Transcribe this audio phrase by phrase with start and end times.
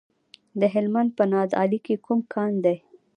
[0.59, 2.77] د هلمند په نادعلي کې کوم کان دی؟